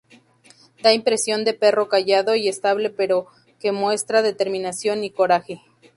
Da 0.81 0.93
impresión 0.95 1.45
de 1.45 1.53
perro 1.53 1.87
callado 1.87 2.33
y 2.35 2.47
estable 2.47 2.89
pero 2.89 3.27
que 3.59 3.71
muestra 3.71 4.23
determinación 4.23 5.03
y 5.03 5.11
coraje. 5.11 5.61